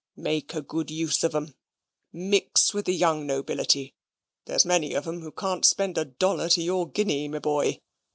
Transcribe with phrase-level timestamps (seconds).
[0.17, 1.53] Make a good use of 'em.
[2.11, 3.93] Mix with the young nobility.
[4.45, 7.81] There's many of 'em who can't spend a dollar to your guinea, my boy.